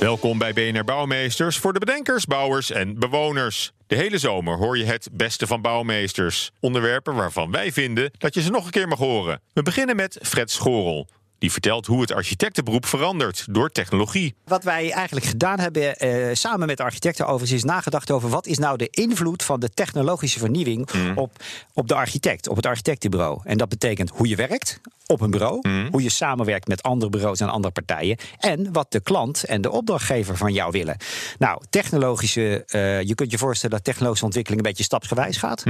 [0.00, 3.72] Welkom bij BNR Bouwmeesters voor de bedenkers, bouwers en bewoners.
[3.86, 6.50] De hele zomer hoor je het beste van bouwmeesters.
[6.60, 9.40] Onderwerpen waarvan wij vinden dat je ze nog een keer mag horen.
[9.52, 11.08] We beginnen met Fred Schorel.
[11.40, 14.34] Die vertelt hoe het architectenberoep verandert door technologie.
[14.44, 18.46] Wat wij eigenlijk gedaan hebben, eh, samen met de architecten overigens, is nagedacht over wat
[18.46, 21.42] is nou de invloed van de technologische vernieuwing op,
[21.74, 23.40] op de architect, op het architectenbureau.
[23.44, 27.40] En dat betekent hoe je werkt op een bureau, hoe je samenwerkt met andere bureaus
[27.40, 30.96] en andere partijen, en wat de klant en de opdrachtgever van jou willen.
[31.38, 35.64] Nou, technologische, eh, je kunt je voorstellen dat technologische ontwikkeling een beetje stapsgewijs gaat.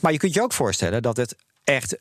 [0.00, 1.36] Maar je kunt je ook voorstellen dat het
[1.68, 1.96] echt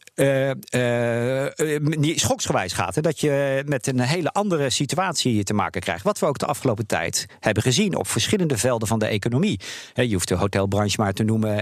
[1.80, 2.96] niet schoksgewijs gaat.
[2.96, 3.02] Hè?
[3.02, 6.04] Dat je met een hele andere situatie te maken krijgt.
[6.04, 9.60] Wat we ook de afgelopen tijd hebben gezien op verschillende velden van de economie.
[9.94, 11.56] Hè, je hoeft de hotelbranche maar te noemen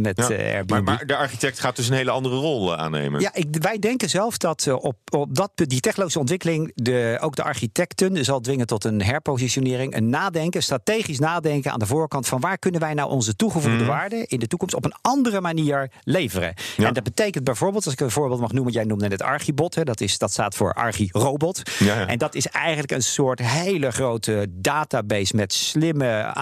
[0.00, 0.70] met Ja, Airbnb.
[0.70, 3.20] maar, maar de architect gaat dus een hele andere rol aannemen.
[3.20, 7.36] Ja, ik, wij denken zelf dat op, op dat, punt, die technologische ontwikkeling de, ook
[7.36, 12.40] de architecten zal dwingen tot een herpositionering, een nadenken, strategisch nadenken aan de voorkant van
[12.40, 16.54] waar kunnen wij nou onze toegevoegde waarde in de toekomst op een andere manier leveren.
[16.76, 16.86] Ja.
[16.86, 19.84] En dat betekent bijvoorbeeld, als ik een voorbeeld mag noemen, jij noemde net Archibot, hè,
[19.84, 21.62] dat, is, dat staat voor Archirobot.
[21.78, 22.06] Ja, ja.
[22.06, 26.34] En dat is eigenlijk een soort hele grote database met slimme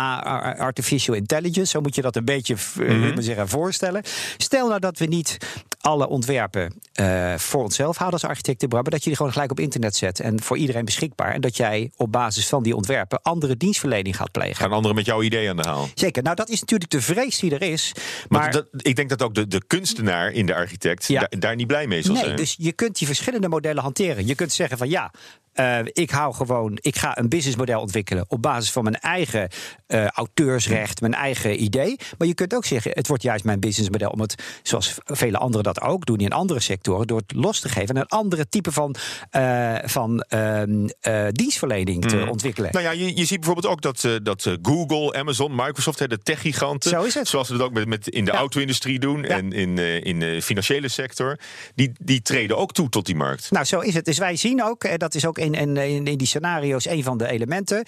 [0.58, 1.70] artificial intelligence.
[1.70, 4.02] Zo moet je dat een beetje mm zeggen, voorstellen.
[4.36, 5.36] Stel nou dat we niet
[5.80, 9.60] alle ontwerpen eh, voor onszelf houden als architecten, maar dat je die gewoon gelijk op
[9.60, 11.32] internet zet en voor iedereen beschikbaar.
[11.32, 14.56] En dat jij op basis van die ontwerpen andere dienstverlening gaat plegen.
[14.56, 15.88] Gaan anderen met jouw idee aan de haal?
[15.94, 17.92] Zeker, nou dat is natuurlijk de vrees die er is.
[18.28, 21.20] Maar Maar dat, ik denk dat ook de, de kunstenaar in de architect Ja.
[21.20, 22.36] daar, daar niet blij mee zal Nee, zijn.
[22.36, 24.26] dus je kunt die verschillende modellen hanteren.
[24.26, 25.10] Je kunt zeggen van ja,
[25.58, 29.48] eh, ik hou gewoon, ik ga een businessmodel ontwikkelen op basis van mijn eigen
[29.86, 31.96] eh, auteursrecht, mijn eigen idee.
[32.18, 35.62] Maar je kunt ook zeggen, het wordt juist mijn businessmodel om het, zoals vele anderen
[35.64, 38.72] dat ook doen in andere sectoren, door het los te geven en een andere type
[38.72, 38.94] van,
[39.30, 42.70] eh, van ehm, eh, dienstverlening te ontwikkelen.
[42.72, 47.02] Nou ja, je, je ziet bijvoorbeeld ook dat, dat Google, Amazon, Microsoft, de techgiganten, Zo
[47.02, 47.28] is het.
[47.28, 48.38] zoals ze dat ook met, met in de Ja.
[48.38, 49.28] auto-industrie doen Ja.
[49.28, 51.38] en in, in de financiële sector,
[51.74, 53.50] die, die treden ook toe tot die markt.
[53.50, 54.04] Nou, zo is het.
[54.04, 57.28] Dus wij zien ook, dat is ook in, in in die scenario's een van de
[57.28, 57.84] elementen,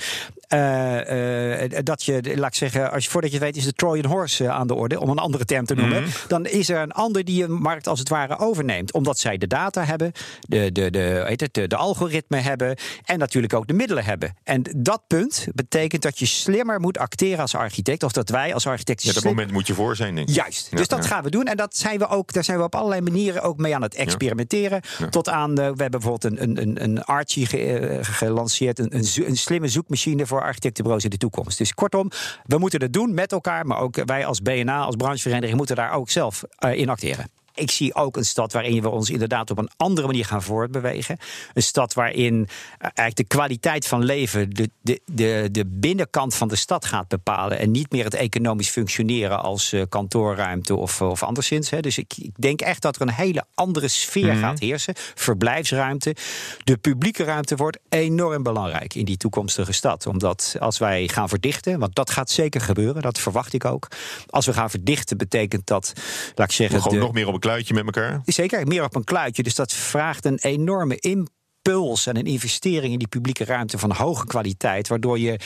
[0.49, 3.73] eh, eh, dat je, laat ik zeggen, als je voordat je het weet, is de
[3.73, 6.05] Trojan Horse eh, aan de orde, om een andere term te noemen.
[6.29, 9.47] Dan is er een ander die een markt als het ware overneemt, omdat zij de
[9.47, 13.73] data hebben, de, de, de, heet het, de, de algoritme hebben en natuurlijk ook de
[13.73, 14.37] middelen hebben.
[14.45, 18.67] En dat punt betekent dat je slimmer moet acteren als architect, of dat wij als
[18.67, 20.35] architecten Ja, dat slim- moment moet je voor zijn, denk ik.
[20.35, 20.69] Juist.
[20.71, 21.09] Ja, dus dat ja.
[21.11, 21.45] gaan we doen.
[21.45, 23.95] En dat zijn we ook, daar zijn we op allerlei manieren ook mee aan het
[23.95, 24.81] experimenteren.
[25.11, 27.47] Tot aan, we hebben bijvoorbeeld een, een, een, een Archie
[28.01, 28.79] gelanceerd.
[28.79, 31.59] Een, een, een slimme zoekmachine voor architectenbureaus in de toekomst.
[31.59, 32.11] Dus kortom,
[32.47, 33.67] we moeten het doen met elkaar.
[33.67, 37.40] Maar ook wij als BNA, als branchevereniging, moeten daar ook zelf eh, in acteren.
[37.55, 41.19] Ik zie ook een stad waarin we ons inderdaad op een andere manier gaan voortbewegen.
[41.55, 46.49] Een stad waarin eh, eigenlijk de kwaliteit van leven de, de, de, de binnenkant van
[46.49, 47.59] de stad gaat bepalen.
[47.59, 51.71] En niet meer het economisch functioneren als eh, kantoorruimte of, of anderszins.
[51.71, 51.81] Hè.
[51.81, 54.95] Dus ik, ik denk echt dat er een hele andere sfeer gaat heersen.
[55.15, 56.15] Verblijfsruimte.
[56.65, 60.07] De publieke ruimte wordt enorm belangrijk in die toekomstige stad.
[60.07, 63.89] Omdat als wij gaan verdichten, want dat gaat zeker gebeuren, dat verwacht ik ook.
[64.27, 65.93] Als we gaan verdichten, betekent dat,
[66.35, 66.81] laat ik zeggen.
[66.83, 68.21] Gewoon de- nog meer op kluitje met elkaar.
[68.25, 69.43] Zeker, meer op een kluitje.
[69.43, 70.97] Dus dat vraagt een enorme
[71.63, 74.89] impuls en een investering in die publieke ruimte van hoge kwaliteit.
[74.89, 75.39] Waardoor je,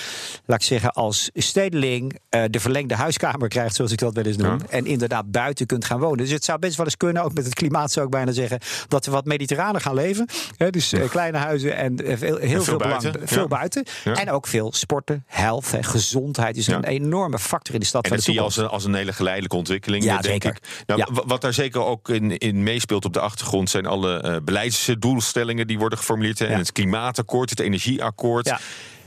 [0.44, 4.36] laat ik zeggen, als stedeling eh, de verlengde huiskamer krijgt, zoals ik dat wel eens
[4.36, 4.58] noem.
[4.68, 6.18] En inderdaad buiten kunt gaan wonen.
[6.18, 8.58] Dus het zou best wel eens kunnen, ook met het klimaat zou ik bijna zeggen,
[8.88, 10.28] dat we wat mediterraner gaan leven.
[10.56, 13.48] Hè, dus eh, kleine huizen en eh, veel, heel veel, belang, buiten, veel ja.
[13.48, 13.84] buiten.
[14.04, 14.14] Ja.
[14.14, 18.10] En ook veel sporten, health, hè, gezondheid is een enorme factor in de stad En
[18.10, 20.50] dat zie je als een, als een hele geleidelijke ontwikkeling, Ja, denk zeker.
[20.50, 20.84] ik.
[20.86, 23.70] Nou, Wat daar zeker ook in, in meespeelt op de achtergrond...
[23.70, 25.98] zijn alle beleidsdoelstellingen die worden
[26.46, 26.52] Ja.
[26.52, 28.46] En het klimaatakkoord, het energieakkoord.
[28.46, 28.60] Ja.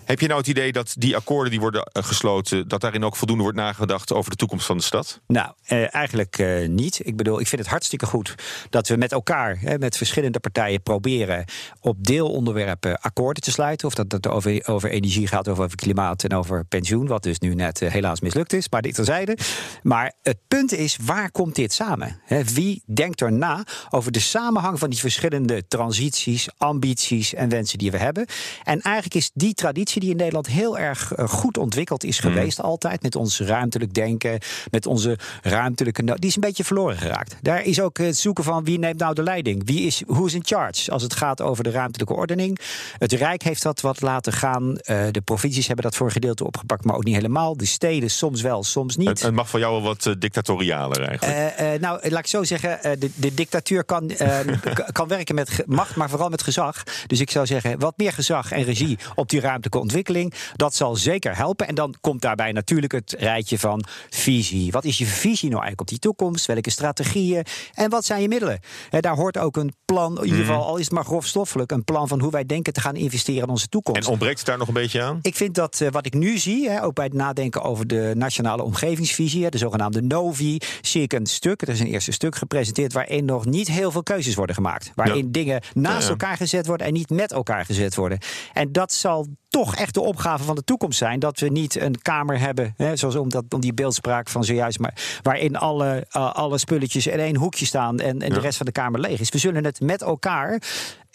[0.07, 2.68] Heb je nou het idee dat die akkoorden die worden eh, gesloten...
[2.68, 5.21] dat daarin ook voldoende wordt nagedacht over de toekomst van de stad?
[5.27, 7.00] Nou, eh, eigenlijk eh, niet.
[7.04, 8.36] Ik bedoel, ik vind het hartstikke goed
[8.69, 11.45] dat we met elkaar, hè, met verschillende partijen, proberen
[11.81, 13.88] op deelonderwerpen akkoorden te sluiten.
[13.88, 17.07] Of dat het over, over energie gaat, of over klimaat en over pensioen.
[17.07, 19.38] Wat dus nu net eh, helaas mislukt is, maar dit terzijde.
[19.83, 22.21] Maar het punt is, waar komt dit samen?
[22.53, 27.92] Wie denkt er na over de samenhang van die verschillende transities, ambities en wensen die
[27.92, 28.25] we hebben?
[28.63, 32.27] En eigenlijk is die traditie die in Nederland heel erg eh, goed ontwikkeld is Mhm.
[32.33, 33.01] geweest, altijd.
[33.01, 34.39] Met ons ruimtelijk denken,
[34.71, 36.03] met onze ruimtelijke.
[36.03, 37.35] Die is een beetje verloren geraakt.
[37.41, 39.61] Daar is ook het zoeken van wie neemt nou de leiding?
[39.65, 42.59] Wie is, who is in charge als het gaat over de ruimtelijke ordening?
[42.97, 44.77] Het Rijk heeft dat wat laten gaan.
[44.77, 47.57] Eh, de provincies hebben dat voor een gedeelte opgepakt, maar ook niet helemaal.
[47.57, 49.07] De steden soms wel, soms niet.
[49.07, 51.81] Het, het mag voor jou wel wat eh, dictatorialer eigenlijk.
[51.81, 54.39] Nou, laat ik zo zeggen, de, de dictatuur kan, eh,
[54.73, 56.83] k- kan werken met macht, maar vooral met gezag.
[57.07, 60.95] Dus ik zou zeggen, wat meer gezag en regie op die ruimtelijke ontwikkeling, dat zal
[60.95, 61.68] zeker helpen.
[61.68, 64.72] En dan komt daarbij natuurlijk het rijtje van visie.
[64.72, 66.45] Wat is je visie nou eigenlijk op die toekomst?
[66.45, 67.44] Welke strategieën?
[67.74, 68.60] En wat zijn je middelen?
[68.89, 71.84] Eh, daar hoort ook een plan, in ieder geval, al is het maar grofstoffelijk, een
[71.84, 74.01] plan van hoe wij denken te gaan investeren in onze toekomst.
[74.01, 75.19] en ontbreekt het daar nog een beetje aan?
[75.22, 78.12] Ik vind dat eh, wat ik nu zie, hè, ook bij het nadenken over de
[78.16, 82.36] nationale omgevingsvisie, hè, de zogenaamde NOVI, zie ik een stuk, er is een eerste stuk
[82.36, 84.92] gepresenteerd, waarin nog niet heel veel keuzes worden gemaakt.
[84.95, 85.31] Waarin Ja.
[85.31, 86.10] dingen naast Ja.
[86.10, 88.18] elkaar gezet worden en niet met elkaar gezet worden.
[88.54, 91.19] En dat zal toch echt de opgave van de toekomst zijn.
[91.19, 94.79] Dat we niet een kamer hebben, hè, zoals om, dat, om die beeldspraak van zojuist,
[94.79, 98.65] maar waarin alle, eh, alle spulletjes in één hoekje staan en, en de rest van
[98.65, 99.29] de kamer leeg is.
[99.29, 100.61] We zullen het met elkaar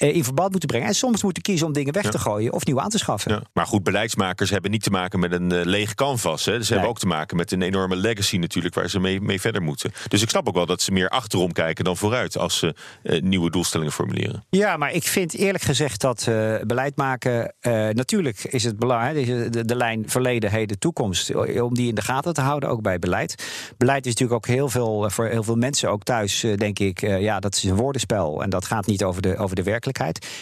[0.08, 0.88] in verband moeten brengen.
[0.88, 3.32] En soms moeten kiezen om dingen weg te gooien of nieuw aan te schaffen.
[3.32, 3.42] Ja.
[3.52, 6.44] Maar goed, beleidsmakers hebben niet te maken met een eh, lege canvas.
[6.44, 6.62] Hè.
[6.62, 8.74] Ze hebben ook te maken met een enorme legacy natuurlijk...
[8.74, 9.92] waar ze mee, mee verder moeten.
[10.08, 12.38] Dus ik snap ook wel dat ze meer achterom kijken dan vooruit...
[12.38, 14.44] als ze eh, nieuwe doelstellingen formuleren.
[14.50, 17.54] Ja, maar ik vind eerlijk gezegd dat eh, beleid maken.
[17.60, 21.34] eh, natuurlijk is het belangrijk, de, de, de lijn verleden, heden, toekomst.
[21.60, 23.44] om die in de gaten te houden, ook bij beleid.
[23.76, 26.78] Beleid is natuurlijk ook heel veel, eh, voor heel veel mensen, ook thuis, eh, denk
[26.78, 27.02] ik.
[27.02, 28.42] eh, ja, dat is een woordenspel.
[28.42, 29.90] En dat gaat niet over de, over de werkelijkheid.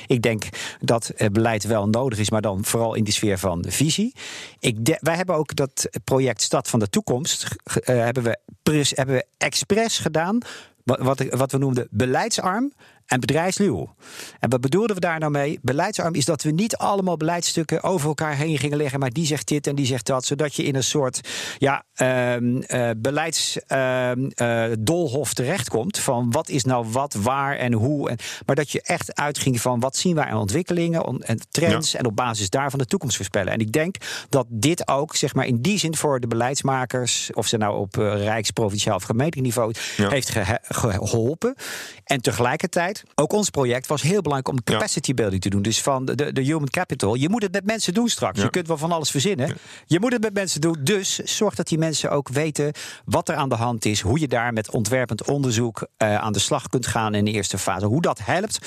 [0.06, 0.44] Ik denk
[0.80, 4.14] dat beleid wel nodig is, maar dan vooral in de sfeer van visie.
[4.58, 7.56] Ik wij hebben ook dat project Stad van de Toekomst.
[7.64, 8.38] eh, hebben, we,
[8.94, 10.38] hebben we expres gedaan.
[10.84, 12.72] Wat, wat, wat we noemden beleidsarm
[13.10, 13.94] en bedrijfsluw.
[14.38, 15.58] En wat bedoelden we daar nou mee?
[15.62, 19.48] Beleidsarm is dat we niet allemaal beleidstukken over elkaar heen gingen leggen, maar die zegt
[19.48, 21.20] dit en die zegt dat, zodat je in een soort
[21.58, 28.10] ja, ehm eh, beleidsdolhof terechtkomt van wat is nou wat, waar en hoe.
[28.10, 28.16] En,
[28.46, 32.06] maar dat je echt uitging van wat zien wij aan ontwikkelingen on- en trends en
[32.06, 33.52] op basis daarvan de toekomst voorspellen.
[33.52, 33.96] En ik denk
[34.28, 37.98] dat dit ook, zeg maar, in die zin voor de beleidsmakers, of ze nou op
[37.98, 40.08] eh, rijks, provinciaal of gemeentelijk niveau, Ja.
[40.08, 40.32] heeft
[40.68, 41.54] geholpen.
[42.04, 45.62] En tegelijkertijd, ook ons project was heel belangrijk om capacity building te doen.
[45.62, 47.14] Dus van de, de, human capital.
[47.14, 48.38] Je moet het met mensen doen straks.
[48.38, 48.44] Ja.
[48.44, 49.56] Je kunt wel van alles verzinnen.
[49.86, 50.76] Je moet het met mensen doen.
[50.80, 52.72] Dus zorg dat die mensen ook weten
[53.04, 54.00] wat er aan de hand is.
[54.00, 57.58] Hoe je daar met ontwerpend onderzoek eh, aan de slag kunt gaan in de eerste
[57.58, 57.86] fase.
[57.86, 58.58] Hoe dat helpt,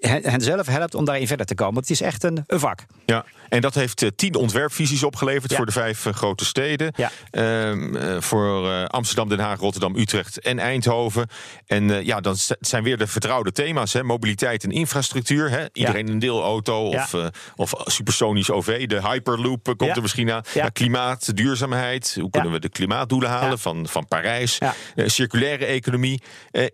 [0.00, 1.74] hen zelf helpt om daarin verder te komen.
[1.74, 2.84] Want het is echt een, een vak.
[3.06, 5.56] Ja, en dat heeft eh, tien ontwerpvisies opgeleverd Ja.
[5.56, 6.94] voor de vijf eh, grote steden.
[6.96, 7.10] Ja.
[7.30, 11.28] Ehm, eh, voor Amsterdam, Den Haag, Rotterdam, Utrecht en Eindhoven.
[11.66, 13.92] En ja, dan zijn weer de vertrouwde thema's.
[13.92, 14.02] Hè?
[14.02, 15.50] Mobiliteit en infrastructuur.
[15.50, 15.64] Hè?
[15.72, 17.26] Iedereen een deelauto of, eh,
[17.56, 18.86] of supersonisch OV.
[18.86, 20.42] De Hyperloop eh, komt er misschien aan.
[20.54, 22.16] Ja, klimaat, duurzaamheid.
[22.20, 24.58] Hoe kunnen we de klimaatdoelen halen van, van Parijs?
[24.58, 26.22] Eh, circulaire economie.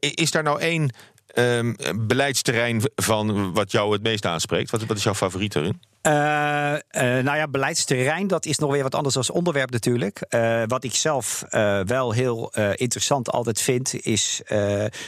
[0.00, 0.94] Is daar nou één...
[1.26, 1.74] ehm,
[2.06, 4.70] beleidsterrein van wat jou het meest aanspreekt?
[4.70, 5.80] Wat, wat is jouw favoriet erin?
[6.00, 6.80] Eh, eh,
[7.24, 10.20] nou ja, beleidsterrein, dat is nog weer wat anders als onderwerp natuurlijk.
[10.20, 11.44] Eh, wat ik zelf
[11.84, 14.42] wel heel interessant altijd vind, is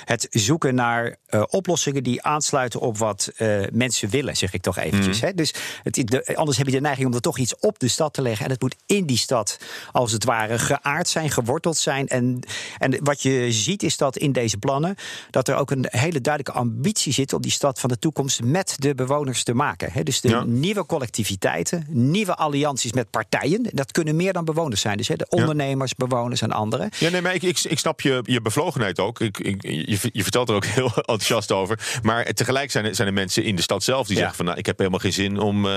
[0.05, 1.17] het zoeken naar
[1.51, 3.33] oplossingen die aansluiten op wat
[3.73, 5.21] mensen willen, zeg ik toch eventjes.
[5.21, 5.35] Hè?
[5.35, 8.13] Dus het, de- anders heb je de neiging om er toch iets op de stad
[8.15, 8.45] te leggen.
[8.45, 9.59] En het moet in die stad,
[9.93, 12.09] als het ware, geaard zijn, geworteld zijn.
[12.09, 12.41] En,
[12.79, 14.95] en wat je ziet is dat in deze plannen,
[15.31, 18.75] dat er ook een hele duidelijke ambitie zit om die stad van de toekomst met
[18.79, 19.93] de bewoners te maken.
[19.93, 20.03] Hè?
[20.03, 20.45] Dus de Ja.
[20.45, 23.69] nieuwe collectiviteiten, nieuwe allianties met partijen.
[23.73, 24.97] Dat kunnen meer dan bewoners zijn.
[24.97, 26.89] Dus hè, de ondernemers, bewoners en anderen.
[26.99, 29.21] Ja, nee, maar ik, ik, ik snap je, je bevlogenheid ook.
[29.21, 31.99] Ik, ik, je, je vertelt er ook heel enthousiast over.
[32.03, 34.19] Maar tegelijk zijn er, zijn er mensen in de stad zelf die Ja.
[34.21, 34.47] zeggen van...
[34.47, 35.77] Nou, ik heb helemaal geen zin om eh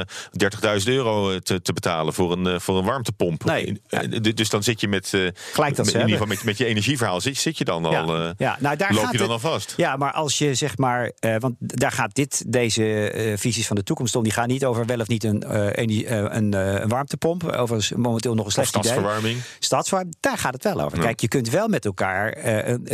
[0.79, 3.43] 30.000 euro eh, te, te betalen voor een, eh, voor een warmtepomp.
[3.43, 3.81] Nee.
[3.88, 6.57] Eh, Dus dan zit je met, eh, Gelijk dat met- in ieder geval met, met
[6.57, 8.15] je energieverhaal zit, zit je dan al...
[8.15, 9.74] eh, ja, nou, daar loop gaat je dan het- al vast.
[9.77, 13.75] Ja, maar als je zeg maar, eh, want daar gaat dit, deze eh, visies van
[13.75, 16.81] de toekomst om, die gaan niet over wel of niet een, eh, eh, een, eh,
[16.81, 17.43] een warmtepomp.
[17.43, 18.83] Overigens momenteel nog een slecht idee.
[18.83, 19.41] stadsverwarming.
[19.59, 21.00] Stadsverwarming, daar gaat het wel over.
[21.00, 22.38] Kijk, je kunt wel met elkaar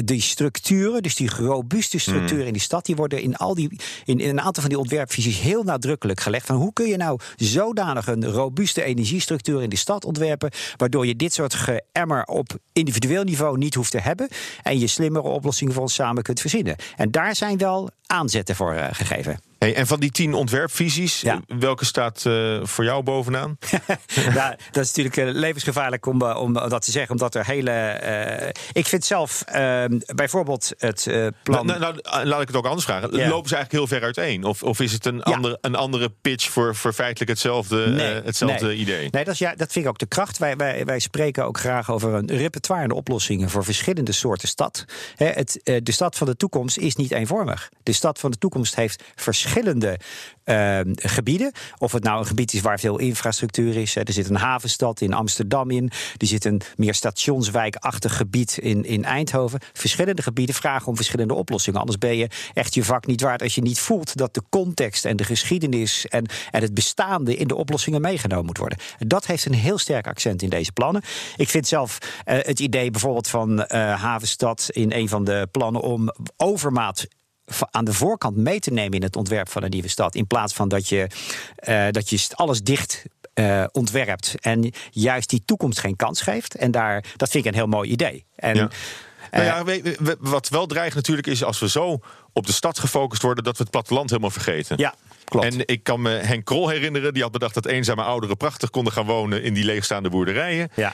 [0.05, 2.13] die structuren, dus die robuuste Hmm.
[2.13, 4.79] structuren in die stad, die worden in al die in, in een aantal van die
[4.79, 6.45] ontwerpvisies heel nadrukkelijk gelegd.
[6.45, 11.15] Van hoe kun je nou zodanig een robuuste energiestructuur in de stad ontwerpen, waardoor je
[11.15, 14.27] dit soort geëmmer op individueel niveau niet hoeft te hebben
[14.63, 16.75] en je slimmere oplossingen voor ons samen kunt verzinnen.
[16.95, 19.48] En daar zijn wel aanzetten voor gegeven.
[19.59, 21.41] Hey, en van die tien ontwerpvisies, Ja.
[21.47, 23.57] welke staat eh, voor jou bovenaan?
[24.33, 27.71] ja, dat is natuurlijk eh, levensgevaarlijk om, eh, om dat te zeggen, omdat er hele.
[27.71, 29.83] eh, ik vind zelf eh,
[30.15, 31.65] bijvoorbeeld het eh, plan.
[31.65, 33.15] Nou, nou, nou, laat ik het ook anders vragen.
[33.17, 33.27] Ja.
[33.29, 34.43] Lopen ze eigenlijk heel ver uiteen?
[34.43, 38.65] Of, of is het een, andere, een andere pitch voor, voor feitelijk hetzelfde, eh, hetzelfde
[38.65, 38.75] nee.
[38.75, 39.07] idee?
[39.11, 40.37] Nee, dat, is, ja, dat vind ik ook de kracht.
[40.37, 44.85] Wij, wij, wij spreken ook graag over een repertoire aan oplossingen voor verschillende soorten stad.
[45.15, 47.69] Het, eh, de stad van de toekomst is niet eenvormig.
[47.83, 49.47] De stad van de toekomst heeft verschillende
[50.49, 51.51] eh, gebieden.
[51.77, 53.95] Of het nou een gebied is waar veel infrastructuur is.
[53.95, 54.01] Hè.
[54.01, 55.91] Er zit een havenstad in Amsterdam in.
[56.17, 59.59] Er zit een meer stationswijkachtig gebied in, in Eindhoven.
[59.73, 61.79] Verschillende gebieden vragen om verschillende oplossingen.
[61.79, 65.05] Anders ben je echt je vak niet waard als je niet voelt dat de context
[65.05, 68.77] en de geschiedenis en, en het bestaande in de oplossingen meegenomen moet worden.
[68.97, 71.01] Dat heeft een heel sterk accent in deze plannen.
[71.35, 75.81] Ik vind zelf eh, het idee bijvoorbeeld van eh, Havenstad in een van de plannen
[75.81, 77.07] om overmaat
[77.71, 80.15] aan de voorkant mee te nemen in het ontwerp van een nieuwe stad.
[80.15, 81.07] In plaats van dat je,
[81.55, 83.03] eh, dat je alles dicht
[83.33, 86.55] eh, ontwerpt en juist die toekomst geen kans geeft.
[86.55, 88.25] En daar, dat vind ik een heel mooi idee.
[88.35, 88.69] En, Ja.
[89.31, 91.99] Nou eh, ja, we- we- wat wel dreigt natuurlijk is als we zo
[92.33, 93.43] op de stad gefocust worden...
[93.43, 94.77] dat we het platteland helemaal vergeten.
[94.77, 95.45] ja, klopt.
[95.45, 98.93] En ik kan me Henk Krol herinneren, die had bedacht dat eenzame ouderen prachtig konden
[98.93, 100.69] gaan wonen in die leegstaande boerderijen.
[100.75, 100.93] Ja.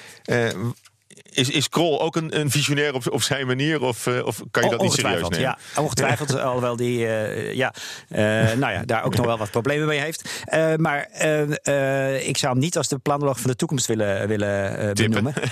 [1.35, 3.81] Is, is Krol ook een, een visionair op, op zijn manier?
[3.81, 5.39] Of, eh, of kan je dat niet serieus nemen?
[5.39, 7.73] Ja, ongetwijfeld, alhoewel die eh, ja,
[8.09, 8.19] eh,
[8.63, 10.43] nou ja, daar ook nog wel wat problemen mee heeft.
[10.77, 11.09] Maar
[12.21, 15.33] ik zou hem niet als de planoloog van de toekomst willen, willen benoemen.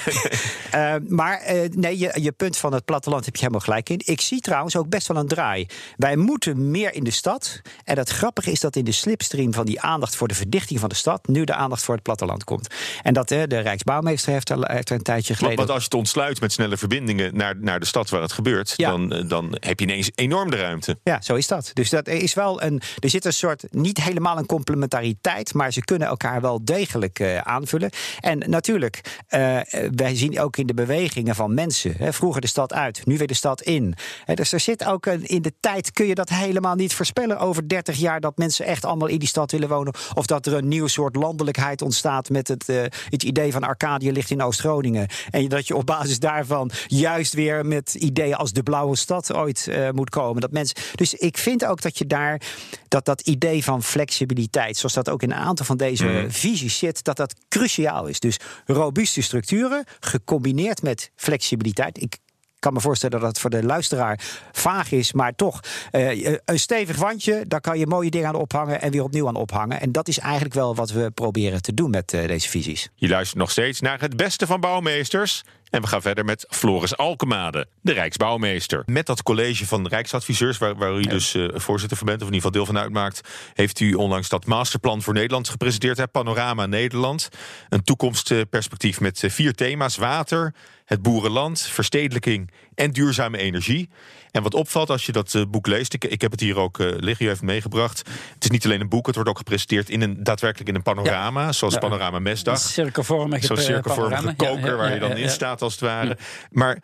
[1.07, 4.01] Maar nee, je, je punt van het platteland heb je helemaal gelijk in.
[4.05, 5.67] Ik zie trouwens ook best wel een draai.
[5.97, 7.61] Wij moeten meer in de stad.
[7.83, 10.89] En het grappige is dat in de slipstream van die aandacht voor de verdichting van
[10.89, 11.27] de stad...
[11.27, 12.67] nu de aandacht voor het platteland komt.
[13.01, 15.72] En dat de Rijksbouwmeester heeft er, heeft er een tijdje geleden...
[15.73, 18.89] als je het ontsluit met snelle verbindingen naar, naar de stad waar het gebeurt, Ja.
[18.89, 20.97] dan, eh, dan heb je ineens enorm de ruimte.
[21.03, 21.71] Ja, zo is dat.
[21.73, 22.81] Dus dat is wel een.
[22.99, 23.63] Er zit een soort.
[23.71, 27.89] Niet helemaal een complementariteit, maar ze kunnen elkaar wel degelijk eh, aanvullen.
[28.19, 29.59] En natuurlijk, eh,
[29.95, 31.93] wij zien ook in de bewegingen van mensen.
[31.97, 33.95] Hè, vroeger de stad uit, nu weer de stad in.
[34.25, 37.39] Hè, dus er zit ook een, in de tijd kun je dat helemaal niet voorspellen
[37.39, 39.93] over 30 jaar dat mensen echt allemaal in die stad willen wonen.
[40.13, 42.67] Of dat er een nieuw soort landelijkheid ontstaat met het,
[43.09, 45.07] het idee van Arcadië ligt in Oost-Groningen.
[45.29, 49.67] En dat je op basis daarvan juist weer met ideeën als de blauwe stad ooit
[49.67, 50.41] eh, moet komen.
[50.41, 52.41] Dat mensen, dus ik vind ook dat je daar
[52.87, 57.03] dat dat idee van flexibiliteit, zoals dat ook in een aantal van deze visies zit,
[57.03, 58.19] dat dat cruciaal is.
[58.19, 62.01] Dus robuuste structuren gecombineerd met flexibiliteit.
[62.01, 62.17] Ik
[62.63, 64.19] kan me voorstellen dat het voor de luisteraar
[64.51, 65.59] vaag is, maar toch
[65.91, 69.35] eh, een stevig wandje, daar kan je mooie dingen aan ophangen en weer opnieuw aan
[69.35, 69.81] ophangen.
[69.81, 72.89] En dat is eigenlijk wel wat we proberen te doen met eh, deze visies.
[72.95, 75.43] Je luistert nog steeds naar het beste van bouwmeesters.
[75.73, 78.83] En we gaan verder met Floris Alkemade, de Rijksbouwmeester.
[78.85, 82.33] Met dat college van Rijksadviseurs, waar, waar u dus eh, voorzitter van bent, of in
[82.33, 85.97] ieder geval deel van uitmaakt, heeft u onlangs dat masterplan voor Nederland gepresenteerd.
[85.97, 86.07] Hè?
[86.07, 87.29] Panorama Nederland.
[87.69, 90.53] Een toekomstperspectief met eh, vier thema's: water,
[90.85, 93.89] het boerenland, verstedelijking en duurzame energie.
[94.31, 96.79] En wat opvalt als je dat eh, boek leest, ik, ik heb het hier ook
[96.79, 97.97] eh, liggen, u heeft meegebracht.
[98.33, 100.83] Het is niet alleen een boek, het wordt ook gepresenteerd in een, daadwerkelijk in een
[100.83, 102.59] panorama, zoals Panorama Mesdag.
[102.59, 104.51] Cirkelvormige Zo'n eh, cirkelvormige panorama.
[104.51, 106.17] Ja, koker ja, waar je dan in staat als het ware.
[106.51, 106.77] Maar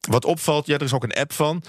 [0.00, 1.62] wat opvalt, ja, er is ook een app van.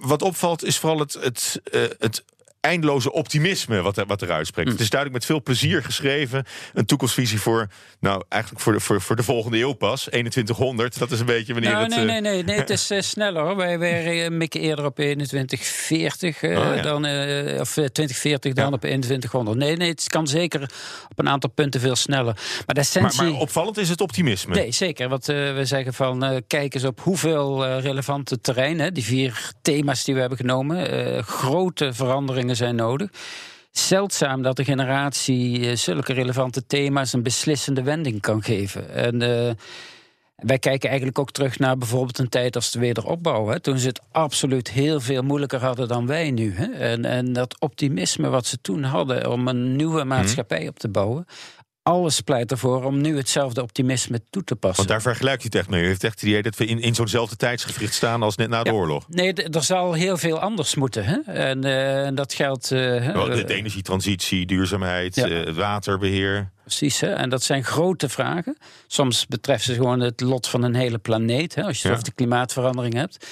[0.00, 1.60] Wat opvalt is vooral het, het,
[1.98, 2.24] het
[2.66, 4.70] eindeloze optimisme wat, er, wat eruit spreekt.
[4.70, 6.44] Het is duidelijk met veel plezier geschreven.
[6.74, 7.68] Een toekomstvisie voor,
[8.00, 10.02] nou, eigenlijk voor de, voor, voor de volgende eeuw pas.
[10.02, 11.90] 2100, dat is een beetje wanneer Nou, het...
[11.94, 13.56] nee, eh, nee, nee, nee, het is eh, sneller hoor.
[13.56, 16.82] Wij, wij mikken eerder op 2140 eh, Oh, ja.
[16.82, 17.04] dan,
[17.60, 18.72] of eh, 2040 dan Ja.
[18.72, 19.58] op 2100.
[19.58, 20.62] Nee, nee, het kan zeker
[21.08, 22.24] op een aantal punten veel sneller.
[22.24, 23.22] Maar de maar, essentie...
[23.22, 24.54] maar opvallend is het optimisme.
[24.54, 25.08] Nee, zeker.
[25.08, 30.20] Want we zeggen van kijk eens op hoeveel relevante terreinen, die vier thema's die we
[30.20, 33.10] hebben genomen, grote veranderingen zijn nodig.
[33.70, 38.94] Zeldzaam dat de generatie eh, zulke relevante thema's een beslissende wending kan geven.
[38.94, 39.54] En eh,
[40.36, 43.46] wij kijken eigenlijk ook terug naar bijvoorbeeld een tijd als de wederopbouw.
[43.46, 46.54] Hè, toen ze het absoluut heel veel moeilijker hadden dan wij nu.
[46.54, 46.64] Hè.
[46.64, 51.26] En, en dat optimisme wat ze toen hadden om een nieuwe maatschappij op te bouwen.
[51.86, 54.76] Alles pleit ervoor om nu hetzelfde optimisme toe te passen.
[54.76, 55.82] Want daar vergelijkt u het echt mee.
[55.82, 58.62] U heeft echt het idee dat we in, in zo'nzelfde tijdsgevricht staan als net na
[58.62, 58.76] de Ja.
[58.76, 59.04] oorlog.
[59.08, 61.04] Nee, er zal heel veel anders moeten.
[61.04, 61.16] Hè?
[61.32, 62.70] En eh, dat geldt.
[62.72, 65.26] eh, hè, Wel, De, de eh, energietransitie, duurzaamheid, Ja.
[65.28, 66.50] eh, waterbeheer.
[66.62, 67.08] Precies, hè?
[67.12, 68.56] en dat zijn grote vragen.
[68.86, 71.62] Soms betreffen ze gewoon het lot van een hele planeet, hè?
[71.62, 71.90] als je het Ja.
[71.92, 73.26] over de klimaatverandering hebt.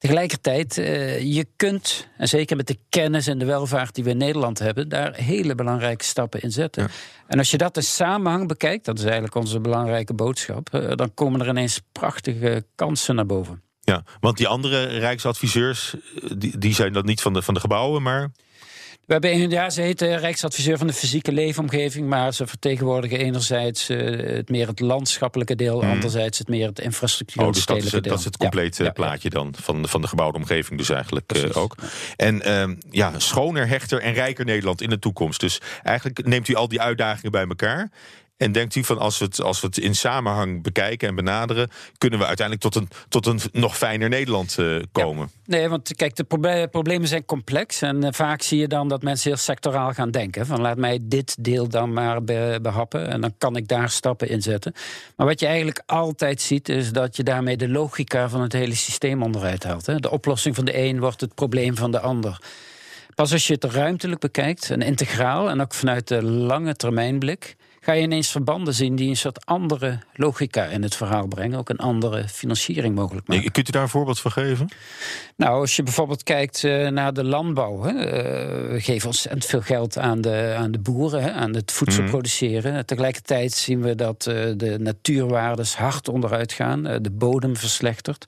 [0.00, 4.16] Tegelijkertijd, eh, je kunt, en zeker met de kennis en de welvaart die we in
[4.16, 6.88] Nederland hebben, daar hele belangrijke stappen in zetten.
[7.26, 11.14] En als je dat in samenhang bekijkt, dat is eigenlijk onze belangrijke boodschap, eh, dan
[11.14, 13.62] komen er ineens prachtige kansen naar boven.
[13.80, 17.60] Ja, want die andere rijksadviseurs, eh, die, die zijn dan niet van de, van de
[17.60, 18.30] gebouwen, maar...
[19.06, 23.90] We hebben een, ja, ze heet Rijksadviseur van de fysieke leefomgeving, maar ze vertegenwoordigen enerzijds
[23.90, 25.90] uh, het meer het landschappelijke deel, mm.
[25.90, 27.42] anderzijds het meer het infrastructuur.
[27.42, 30.08] Oh, dus dat is, het, dat is het complete ja, plaatje dan van, van de
[30.08, 31.74] gebouwde omgeving, dus eigenlijk uh, ook.
[32.16, 35.40] En uh, ja, schoner, hechter en rijker Nederland in de toekomst.
[35.40, 37.90] Dus eigenlijk neemt u al die uitdagingen bij elkaar.
[38.40, 41.70] En denkt u van als we, het, als we het in samenhang bekijken en benaderen,
[41.98, 45.30] kunnen we uiteindelijk tot een, tot een nog fijner Nederland uh, komen?
[45.32, 45.56] Ja.
[45.56, 46.24] Nee, want kijk, de
[46.70, 47.82] problemen zijn complex.
[47.82, 50.46] En uh, vaak zie je dan dat mensen heel sectoraal gaan denken.
[50.46, 53.08] Van laat mij dit deel dan maar be behappen.
[53.08, 54.74] En dan kan ik daar stappen in zetten.
[55.16, 58.74] Maar wat je eigenlijk altijd ziet, is dat je daarmee de logica van het hele
[58.74, 59.86] systeem onderuit haalt.
[59.86, 59.96] Hè?
[59.96, 62.40] De oplossing van de een wordt het probleem van de ander.
[63.14, 67.92] Pas als je het ruimtelijk bekijkt en integraal en ook vanuit de lange termijnblik ga
[67.92, 71.58] je ineens verbanden zien die een soort andere logica in het verhaal brengen.
[71.58, 73.42] Ook een andere financiering mogelijk maken.
[73.42, 74.68] Nee, kunt u daar een voorbeeld van geven?
[75.36, 77.82] Nou, als je bijvoorbeeld kijkt uh, naar de landbouw.
[77.82, 81.72] Hè, uh, we geven ontzettend veel geld aan de, aan de boeren, hè, aan het
[81.72, 82.08] voedsel mm.
[82.08, 82.86] produceren.
[82.86, 86.82] Tegelijkertijd zien we dat uh, de natuurwaardes hard onderuit gaan.
[86.82, 88.26] de bodem verslechtert.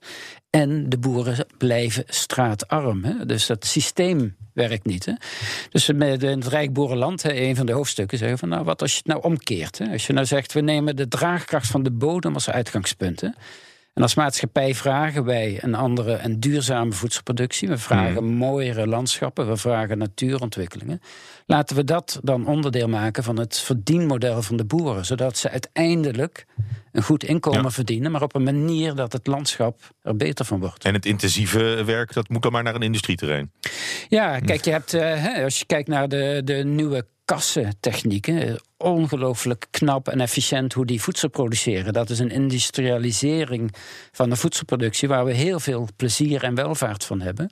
[0.53, 3.05] En de boeren blijven straatarm.
[3.05, 3.27] Hè?
[3.27, 5.05] Dus dat systeem werkt niet.
[5.05, 5.13] Hè?
[5.71, 8.91] Dus met het Rijk Boerenland, hè, een van de hoofdstukken, zeggen van nou, wat als
[8.91, 9.79] je het nou omkeert?
[9.79, 9.93] Hè?
[9.93, 13.21] Als je nou zegt, we nemen de draagkracht van de bodem als uitgangspunt.
[13.21, 13.29] Hè?
[13.93, 17.69] En als maatschappij vragen wij een andere en duurzame voedselproductie.
[17.69, 18.35] We vragen mm.
[18.35, 21.01] mooiere landschappen, we vragen natuurontwikkelingen.
[21.47, 25.05] Laten we dat dan onderdeel maken van het verdienmodel van de boeren.
[25.05, 26.47] Zodat ze uiteindelijk
[26.93, 30.85] een goed inkomen verdienen, maar op een manier dat het landschap er beter van wordt.
[30.85, 33.53] En het intensieve werk, dat moet dan maar naar een industrieterrein.
[34.09, 38.61] Ja, kijk, je hebt, uh, als je kijkt naar de, de nieuwe kassentechnieken.
[38.77, 41.93] Ongelooflijk knap en efficiënt hoe die voedsel produceren.
[41.93, 43.75] Dat is een industrialisering
[44.13, 47.51] van de voedselproductie waar we heel veel plezier en welvaart van hebben.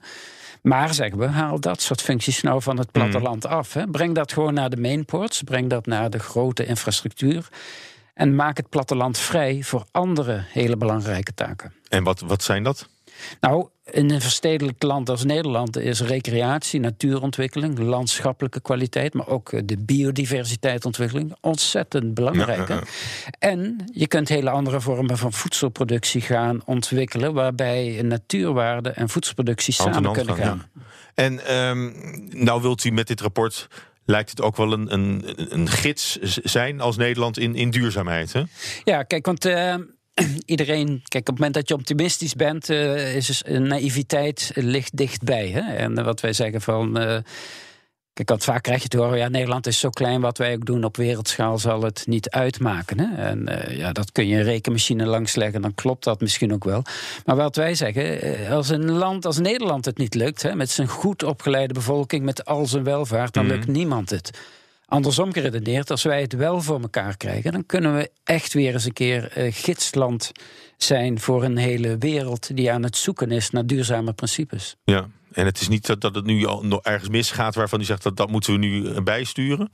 [0.61, 3.01] Maar zeggen we, haal dat soort functies nou van het hmm.
[3.01, 3.73] platteland af.
[3.73, 3.87] Hè.
[3.87, 7.47] Breng dat gewoon naar de mainports, breng dat naar de grote infrastructuur.
[8.13, 11.73] En maak het platteland vrij voor andere hele belangrijke taken.
[11.89, 12.89] En wat, wat zijn dat?
[13.39, 19.61] Nou, in een verstedelijk land als Nederland is recreatie, natuurontwikkeling, landschappelijke kwaliteit, maar ook eh,
[19.65, 22.83] de biodiversiteitsontwikkeling ontzettend belangrijk.
[23.39, 30.11] En je kunt hele andere vormen van voedselproductie gaan ontwikkelen, waarbij natuurwaarde en voedselproductie samen
[30.11, 30.69] kunnen gaan.
[31.13, 31.93] En um,
[32.29, 33.67] nou wilt u met dit rapport
[34.05, 38.33] lijkt het ook wel een, een, een gids zijn als Nederland in, in duurzaamheid.
[38.33, 38.43] Hè?
[38.83, 39.45] Ja, kijk, want.
[39.45, 39.75] Uh,
[40.45, 45.49] iedereen, kijk, op het moment dat je optimistisch bent, uh, is naïviteit ligt dichtbij.
[45.49, 45.75] Hè?
[45.75, 47.01] En wat wij zeggen van.
[47.01, 47.17] Uh,
[48.13, 50.65] Kijk, want vaak krijg je te horen, ja, Nederland is zo klein, wat wij ook
[50.65, 52.99] doen op wereldschaal zal het niet uitmaken.
[52.99, 53.15] Hè?
[53.15, 56.83] En uh, ja, dat kun je een rekenmachine langsleggen, dan klopt dat misschien ook wel.
[57.25, 60.87] Maar wat wij zeggen, als een land als Nederland het niet lukt, hè, met zijn
[60.87, 64.39] goed opgeleide bevolking, met al zijn welvaart, dan mm lukt niemand het.
[64.91, 68.85] Andersom geredeneerd, als wij het wel voor elkaar krijgen, dan kunnen we echt weer eens
[68.85, 70.31] een keer uh, gidsland
[70.77, 74.75] zijn voor een hele wereld die aan het zoeken is naar duurzame principes.
[74.83, 77.83] Ja, en het is niet dat, dat het nu al nog ergens misgaat waarvan u
[77.83, 79.69] zegt dat dat moeten we nu eh, bijsturen?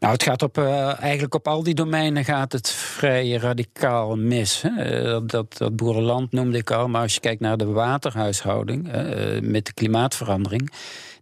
[0.00, 4.62] Nou, het gaat op, uh, eigenlijk op al die domeinen gaat het vrij radicaal mis.
[4.62, 5.26] Hè?
[5.26, 9.66] Dat, dat, boerenland noemde ik al, maar als je kijkt naar de waterhuishouding uh, met
[9.66, 10.70] de klimaatverandering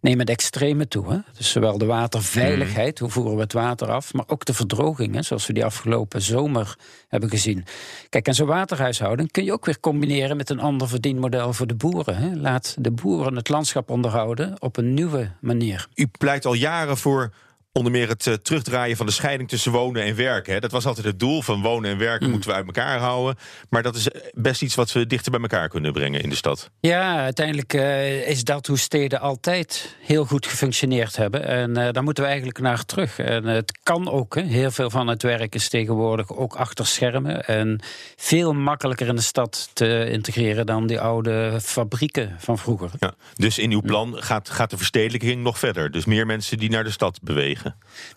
[0.04, 1.12] nemen de extreme toe.
[1.12, 1.18] Hè?
[1.36, 5.22] Dus zowel de waterveiligheid, hoe voeren we het water af, maar ook de verdroging, hè,
[5.22, 6.76] zoals we die afgelopen zomer
[7.08, 7.64] hebben gezien.
[8.08, 11.74] Kijk, en zo'n waterhuishouding kun je ook weer combineren met een ander verdienmodel voor de
[11.74, 12.16] boeren.
[12.16, 12.34] Hè?
[12.34, 15.88] Laat de boeren het landschap onderhouden op een nieuwe manier.
[15.94, 17.32] U pleit al jaren voor
[17.74, 20.52] onder meer het uh, terugdraaien van de scheiding tussen wonen en werken.
[20.52, 20.60] Hè.
[20.60, 22.32] Dat was altijd het doel van wonen en werken mm.
[22.32, 23.36] moeten we uit elkaar houden.
[23.68, 26.70] Maar dat is best iets wat we dichter bij elkaar kunnen brengen in de stad.
[26.80, 31.46] Ja, uiteindelijk uh, is dat hoe steden altijd heel goed gefunctioneerd hebben.
[31.46, 33.18] En uh, daar moeten we eigenlijk naar terug.
[33.18, 34.34] En het kan ook.
[34.34, 34.42] Hè.
[34.42, 37.46] Heel veel van het werk is tegenwoordig ook achter schermen.
[37.46, 37.80] En
[38.16, 42.90] veel makkelijker in de stad te integreren dan die oude fabrieken van vroeger.
[42.98, 45.90] Ja, dus in uw plan gaat, gaat de verstedelijking nog verder.
[45.90, 47.63] Dus meer mensen die naar de stad bewegen.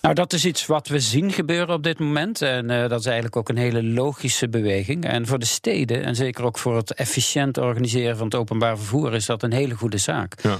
[0.01, 2.41] Nou, dat is iets wat we zien gebeuren op dit moment.
[2.41, 5.05] En uh, dat is eigenlijk ook een hele logische beweging.
[5.05, 9.13] En voor de steden, en zeker ook voor het efficiënt organiseren van het openbaar vervoer,
[9.13, 10.41] is dat een hele goede zaak.
[10.41, 10.59] Ja.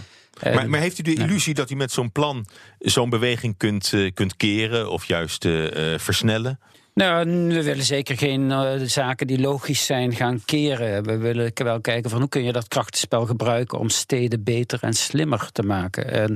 [0.54, 2.45] maar, maar, heeft u de illusie dat u met zo'n plan
[2.80, 6.60] zo'n beweging kunt, uh, kunt keren of juist uh, versnellen?
[6.97, 11.03] Nou, we willen zeker geen uh, zaken die logisch zijn gaan keren.
[11.03, 14.93] We willen wel kijken van hoe kun je dat krachtenspel gebruiken om steden beter en
[14.93, 16.12] slimmer te maken.
[16.12, 16.36] En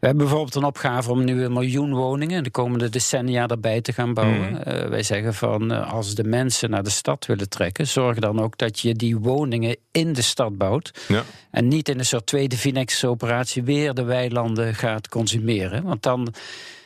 [0.00, 3.92] we hebben bijvoorbeeld een opgave om nu een miljoen woningen de komende decennia erbij te
[3.92, 4.50] gaan bouwen.
[4.50, 4.56] Mm.
[4.56, 8.40] Uh, wij zeggen van uh, als de mensen naar de stad willen trekken, zorg dan
[8.40, 10.90] ook dat je die woningen in de stad bouwt.
[11.08, 11.22] Ja.
[11.50, 15.82] En niet in een soort tweede Finex-operatie weer de weilanden gaat consumeren.
[15.82, 16.34] Want dan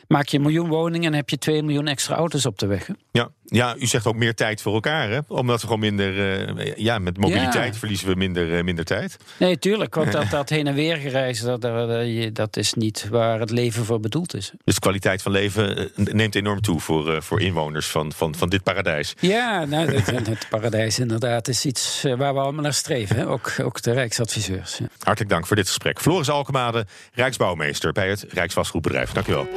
[0.07, 2.89] maak je een miljoen woningen en heb je 2 miljoen extra auto's op de weg.
[3.11, 5.19] Ja, ja, u zegt ook meer tijd voor elkaar, hè?
[5.27, 6.39] Omdat we gewoon minder.
[6.57, 9.17] Uh, ja, met mobiliteit verliezen we minder, uh, minder tijd.
[9.37, 9.95] Nee, tuurlijk.
[9.95, 13.99] Want dat, dat heen en weer gereizen, dat, dat is niet waar het leven voor
[13.99, 14.51] bedoeld is.
[14.63, 18.49] Dus de kwaliteit van leven eh, neemt enorm toe voor, voor inwoners van, van, van
[18.49, 19.13] dit paradijs.
[19.19, 23.15] Ja, nou, het, het paradijs inderdaad is iets waar we allemaal naar streven.
[23.15, 23.27] Hè?
[23.27, 24.77] Ook, ook de Rijksadviseurs.
[24.77, 24.85] Ja.
[24.99, 25.99] Hartelijk dank voor dit gesprek.
[26.01, 29.11] Floris Alkemade, Rijksbouwmeester bij het Rijksvastgoedbedrijf.
[29.11, 29.47] Dank u wel.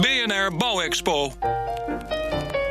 [0.00, 1.32] BNR Bouwexpo.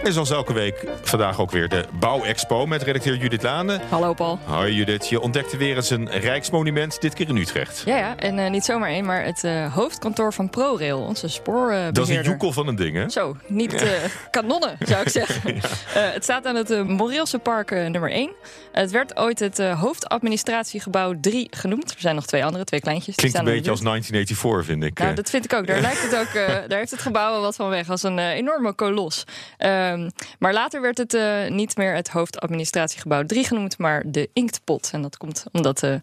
[0.03, 3.79] En zoals elke week vandaag ook weer de Bouwexpo met redacteur Judith Lane.
[3.89, 4.39] Hallo Paul.
[4.45, 7.83] Hoi Judith, je ontdekte weer eens een rijksmonument, dit keer in Utrecht.
[7.85, 11.93] Ja, ja en uh, niet zomaar één, maar het uh, hoofdkantoor van ProRail, onze spoorbeheerder.
[11.93, 13.09] Dat is een joekel van een ding, hè?
[13.09, 13.89] Zo, niet uh,
[14.31, 15.55] kanonnen, zou ik zeggen.
[15.55, 15.61] ja.
[15.99, 18.31] het staat aan het Moreelse Park nummer 1.
[18.71, 21.91] Het werd ooit het hoofdadministratiegebouw 3 genoemd.
[21.91, 23.15] Er zijn nog twee andere, twee kleintjes.
[23.15, 24.99] Klinkt een beetje als 1984, vind ik.
[24.99, 25.67] Nou, dat vind ik ook.
[25.67, 26.33] Daar lijkt het ook,
[26.69, 29.23] daar heeft het gebouw wel wat van weg, als een enorme kolos.
[29.91, 34.89] Um, maar later werd het uh, niet meer het hoofdadministratiegebouw 3 genoemd, maar de Inktpot.
[34.91, 35.99] En dat komt omdat uh, uh,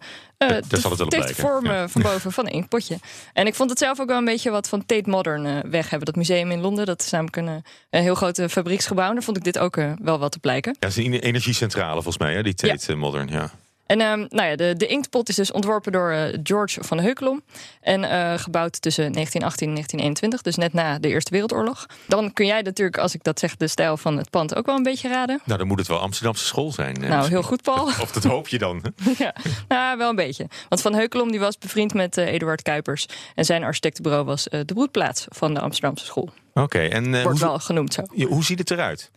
[0.69, 1.89] dat zal het wel de vorm ja.
[1.89, 2.99] van boven van een inkpotje.
[3.33, 6.07] En ik vond het zelf ook wel een beetje wat van Tate Modern weg hebben.
[6.07, 9.09] Dat museum in Londen, dat is namelijk een, een heel groot fabrieksgebouw.
[9.09, 10.77] En daar vond ik dit ook wel wat te blijken.
[10.81, 12.99] Ja, het is een energiecentrale volgens mij, hè, die Tate ja.
[12.99, 13.29] Modern.
[13.29, 13.51] Ja.
[13.87, 17.43] En um, nou ja, de, de inktpot is dus ontworpen door uh, George van Heukelom.
[17.81, 21.87] En uh, gebouwd tussen 1918 en 1921, dus net na de Eerste Wereldoorlog.
[22.07, 24.77] Dan kun jij natuurlijk, als ik dat zeg, de stijl van het pand ook wel
[24.77, 25.41] een beetje raden.
[25.45, 27.01] Nou, dan moet het wel Amsterdamse school zijn.
[27.01, 27.87] Nou, heel goed, Paul.
[27.87, 28.83] Of dat hoop je dan.
[29.19, 29.35] ja,
[29.69, 30.49] nou, wel een beetje.
[30.69, 33.07] Want Van Heukelom die was bevriend met uh, Eduard Kuipers.
[33.35, 36.33] En zijn architectenbureau was de broedplaats van de Amsterdamse school.
[36.53, 37.23] Oké, okay, en...
[37.23, 38.03] Wordt wel genoemd zo.
[38.27, 39.11] Hoe ziet het eruit?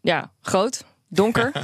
[0.00, 1.52] ja, groot, donker.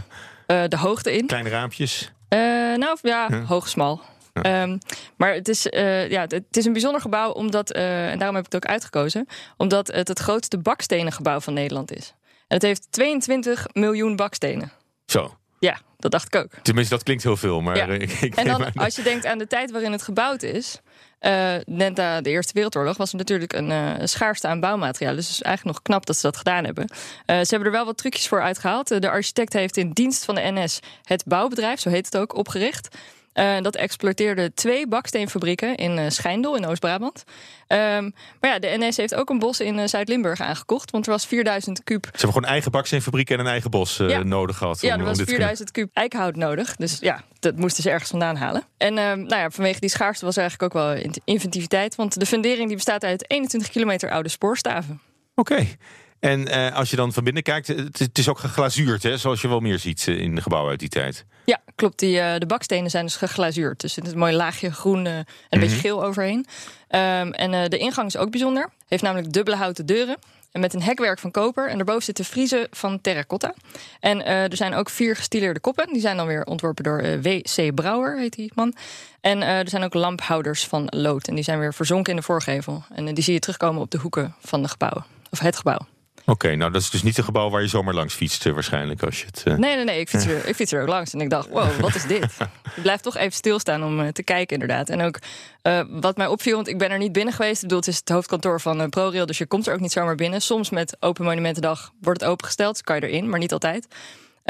[0.49, 1.27] de hoogte in.
[1.27, 2.13] Kleine raampjes.
[2.29, 2.41] Uh,
[2.77, 3.43] nou ja, ja.
[3.43, 4.01] hoog, smal.
[4.47, 4.79] Um,
[5.17, 8.47] maar het is, uh, ja, het is een bijzonder gebouw, omdat, uh, en daarom heb
[8.47, 12.15] ik het ook uitgekozen, omdat het het grootste bakstenengebouw van Nederland is.
[12.25, 14.73] En het heeft 22 miljoen bakstenen.
[15.07, 15.37] Zo.
[15.59, 16.51] Ja, dat dacht ik ook.
[16.63, 17.61] Tenminste, dat klinkt heel veel.
[17.61, 17.87] Maar ja.
[18.07, 20.81] ik, ik en dan, als je denkt aan de tijd waarin het gebouwd is,
[21.21, 25.15] uh, net na de Eerste Wereldoorlog was er natuurlijk een uh, schaarste aan bouwmateriaal.
[25.15, 26.85] Dus het is eigenlijk nog knap dat ze dat gedaan hebben.
[26.91, 28.89] Uh, ze hebben er wel wat trucjes voor uitgehaald.
[28.89, 32.97] de architect heeft in dienst van de NS het bouwbedrijf, zo heet het ook, opgericht.
[33.35, 37.25] Uh, dat exploiteerde twee baksteenfabrieken in uh, Schijndel in Oost-Brabant.
[37.69, 41.13] Um, maar ja, de NS heeft ook een bos in uh, Zuid-Limburg aangekocht, want er
[41.13, 42.05] was 4000 kuub.
[42.05, 44.23] Ze hebben gewoon eigen baksteenfabriek en een eigen bos ja.
[44.23, 44.81] nodig gehad.
[44.81, 46.77] Ja, er was 4000 kuub eikenhout nodig.
[46.77, 48.63] Dus ja, dat moesten ze ergens vandaan halen.
[48.77, 52.27] En um, nou ja, vanwege die schaarste was er eigenlijk ook wel inventiviteit, want de
[52.27, 55.01] fundering die bestaat uit 21 kilometer oude spoorstaven.
[55.35, 55.53] Oké.
[55.53, 55.77] Okay.
[56.21, 59.41] En uh, als je dan van binnen kijkt, het, het is ook geglazuurd, hè, zoals
[59.41, 61.25] je wel meer ziet in de gebouwen uit die tijd.
[61.45, 61.99] Ja, klopt.
[61.99, 63.81] Die, uh, de bakstenen zijn dus geglazuurd.
[63.81, 65.61] Dus er is een mooi laagje groen uh, en een mm -hmm.
[65.61, 66.47] beetje geel overheen.
[66.91, 68.71] Um, en de ingang is ook bijzonder.
[68.87, 70.17] Heeft namelijk dubbele houten deuren.
[70.53, 71.69] En met een hekwerk van koper.
[71.69, 73.55] En daarboven zitten friezen van terracotta.
[74.01, 75.93] En er zijn ook vier gestileerde koppen.
[75.93, 77.75] Die zijn dan weer ontworpen door W.C.
[77.75, 78.75] Brouwer, heet die man.
[79.21, 81.29] En er zijn ook lamphouders van lood.
[81.29, 82.85] En die zijn weer verzonken in de voorgevel.
[82.95, 85.05] En die zie je terugkomen op de hoeken van de gebouwen.
[85.31, 85.87] Of het gebouw.
[86.29, 89.03] Oké, okay, nou dat is dus niet een gebouw waar je zomaar langs fietst waarschijnlijk
[89.03, 89.45] als je het...
[89.49, 89.55] Uh...
[89.55, 91.81] Nee, nee, nee, ik fiets, er, ik fiets er ook langs en ik dacht, wow,
[91.81, 92.25] wat is dit?
[92.77, 94.89] ik blijf toch even stilstaan om uh, te kijken inderdaad.
[94.89, 95.19] En ook
[95.63, 97.55] uh, wat mij opviel, want ik ben er niet binnen geweest.
[97.55, 100.15] Ik bedoel, het is het hoofdkantoor van ProRail, dus je komt er ook niet zomaar
[100.15, 100.43] binnen.
[100.43, 103.87] Soms met Open Monumentendag wordt het opengesteld, dus kan je erin, maar niet altijd.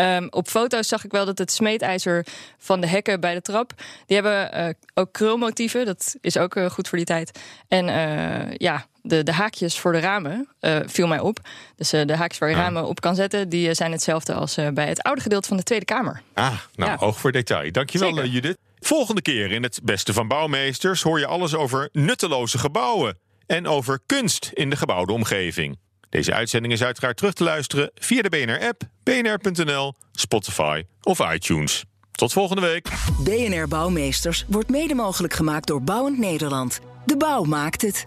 [0.00, 2.26] Um, op foto's zag ik wel dat het smeedijzer
[2.58, 3.72] van de hekken bij de trap...
[4.06, 7.40] die hebben uh, ook krulmotieven, dat is ook uh, goed voor die tijd.
[7.68, 10.48] En uh, ja, de, de haakjes voor de ramen
[10.86, 11.38] viel mij op.
[11.76, 13.48] Dus de haakjes waar je ramen op kan zetten...
[13.48, 16.22] die zijn hetzelfde als bij het oude gedeelte van de Tweede Kamer.
[16.34, 16.96] Ah, nou, ja.
[17.00, 17.72] oog voor detail.
[17.72, 18.30] Dankjewel, Zeker.
[18.30, 18.56] Judith.
[18.78, 21.02] Volgende keer in het Beste van Bouwmeesters...
[21.02, 23.18] hoor je alles over nutteloze gebouwen...
[23.46, 25.78] en over kunst in de gebouwde omgeving.
[26.10, 31.84] Deze uitzending is uiteraard terug te luisteren via de BNR-app, bnr.nl, Spotify of iTunes.
[32.10, 32.88] Tot volgende week.
[33.24, 36.80] BNR Bouwmeesters wordt mede mogelijk gemaakt door Bouwend Nederland.
[37.04, 38.06] De bouw maakt het.